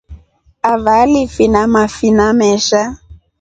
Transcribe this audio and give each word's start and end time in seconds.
Avaa 0.63 1.01
alifina 1.01 1.67
mafina 1.67 2.33
mesha. 2.33 2.97